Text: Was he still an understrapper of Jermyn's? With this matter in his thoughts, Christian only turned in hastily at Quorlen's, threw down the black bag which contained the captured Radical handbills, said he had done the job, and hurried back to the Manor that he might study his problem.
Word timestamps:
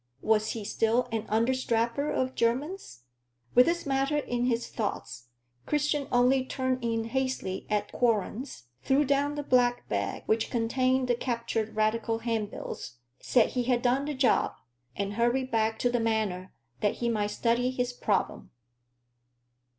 Was 0.23 0.53
he 0.53 0.65
still 0.65 1.07
an 1.11 1.27
understrapper 1.29 2.09
of 2.09 2.33
Jermyn's? 2.33 3.03
With 3.53 3.67
this 3.67 3.85
matter 3.85 4.17
in 4.17 4.45
his 4.45 4.67
thoughts, 4.67 5.27
Christian 5.67 6.07
only 6.11 6.43
turned 6.43 6.83
in 6.83 7.03
hastily 7.03 7.67
at 7.69 7.91
Quorlen's, 7.91 8.63
threw 8.81 9.05
down 9.05 9.35
the 9.35 9.43
black 9.43 9.87
bag 9.89 10.23
which 10.25 10.49
contained 10.49 11.07
the 11.07 11.13
captured 11.13 11.75
Radical 11.75 12.17
handbills, 12.17 12.95
said 13.19 13.49
he 13.49 13.65
had 13.65 13.83
done 13.83 14.05
the 14.05 14.15
job, 14.15 14.55
and 14.95 15.13
hurried 15.13 15.51
back 15.51 15.77
to 15.77 15.91
the 15.91 15.99
Manor 15.99 16.51
that 16.79 16.95
he 16.95 17.07
might 17.07 17.27
study 17.27 17.69
his 17.69 17.93
problem. 17.93 18.49